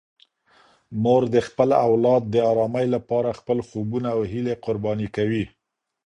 [1.03, 5.43] مور د خپل اولاد د ارامۍ لپاره خپل خوبونه او هیلې قرباني کوي.